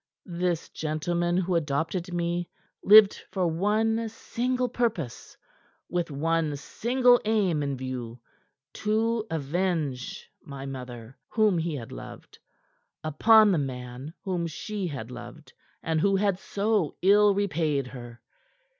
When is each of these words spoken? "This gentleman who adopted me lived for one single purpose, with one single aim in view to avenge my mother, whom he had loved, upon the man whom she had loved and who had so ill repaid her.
"This 0.25 0.69
gentleman 0.69 1.37
who 1.37 1.53
adopted 1.53 2.11
me 2.11 2.49
lived 2.83 3.23
for 3.29 3.45
one 3.45 4.09
single 4.09 4.67
purpose, 4.67 5.37
with 5.89 6.09
one 6.09 6.55
single 6.57 7.21
aim 7.23 7.61
in 7.61 7.77
view 7.77 8.19
to 8.81 9.27
avenge 9.29 10.27
my 10.41 10.65
mother, 10.65 11.15
whom 11.29 11.59
he 11.59 11.75
had 11.75 11.91
loved, 11.91 12.39
upon 13.03 13.51
the 13.51 13.59
man 13.59 14.15
whom 14.23 14.47
she 14.47 14.87
had 14.87 15.11
loved 15.11 15.53
and 15.83 16.01
who 16.01 16.15
had 16.15 16.39
so 16.39 16.97
ill 17.03 17.35
repaid 17.35 17.85
her. 17.85 18.23